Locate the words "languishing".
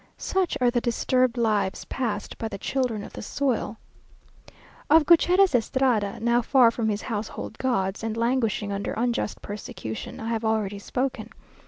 8.17-8.71